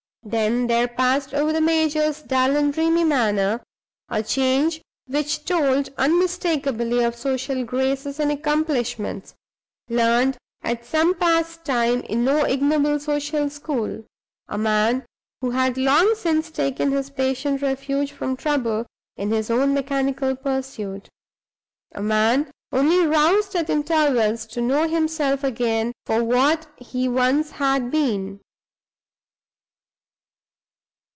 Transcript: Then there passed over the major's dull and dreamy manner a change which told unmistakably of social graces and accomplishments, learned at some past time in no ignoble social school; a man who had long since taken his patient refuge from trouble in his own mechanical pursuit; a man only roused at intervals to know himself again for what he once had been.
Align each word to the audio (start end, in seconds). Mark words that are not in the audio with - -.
Then 0.23 0.67
there 0.67 0.87
passed 0.87 1.33
over 1.33 1.51
the 1.51 1.59
major's 1.61 2.21
dull 2.21 2.55
and 2.55 2.71
dreamy 2.71 3.03
manner 3.03 3.63
a 4.07 4.21
change 4.21 4.79
which 5.07 5.45
told 5.45 5.89
unmistakably 5.97 7.03
of 7.03 7.15
social 7.15 7.65
graces 7.65 8.19
and 8.19 8.31
accomplishments, 8.31 9.33
learned 9.89 10.37
at 10.61 10.85
some 10.85 11.15
past 11.15 11.65
time 11.65 12.01
in 12.01 12.23
no 12.23 12.43
ignoble 12.43 12.99
social 12.99 13.49
school; 13.49 14.05
a 14.47 14.59
man 14.59 15.07
who 15.41 15.49
had 15.49 15.75
long 15.75 16.13
since 16.15 16.51
taken 16.51 16.91
his 16.91 17.09
patient 17.09 17.63
refuge 17.63 18.11
from 18.11 18.37
trouble 18.37 18.85
in 19.17 19.31
his 19.31 19.49
own 19.49 19.73
mechanical 19.73 20.35
pursuit; 20.35 21.09
a 21.93 22.01
man 22.03 22.51
only 22.71 23.07
roused 23.07 23.55
at 23.55 23.71
intervals 23.71 24.45
to 24.45 24.61
know 24.61 24.87
himself 24.87 25.43
again 25.43 25.91
for 26.05 26.23
what 26.23 26.67
he 26.77 27.09
once 27.09 27.49
had 27.53 27.89
been. 27.89 28.39